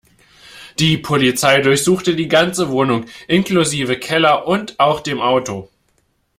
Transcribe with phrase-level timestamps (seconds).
[0.79, 5.69] Die Polizei durchsuchte die ganze Wohnung inklusive Keller und auch dem Auto.